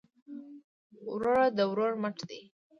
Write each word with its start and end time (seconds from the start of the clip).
ورور 1.11 1.39
د 1.57 1.59
ورور 1.69 1.93
مټ 2.01 2.17
دی 2.29 2.41